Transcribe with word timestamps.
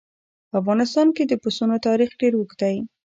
په 0.49 0.55
افغانستان 0.61 1.07
کې 1.15 1.23
د 1.27 1.33
پسونو 1.43 1.75
تاریخ 1.87 2.09
ډېر 2.21 2.33
اوږد 2.35 2.57
دی. 2.61 2.75